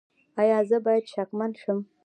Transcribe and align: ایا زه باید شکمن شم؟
ایا 0.41 0.59
زه 0.69 0.77
باید 0.85 1.05
شکمن 1.13 1.51
شم؟ 1.61 1.79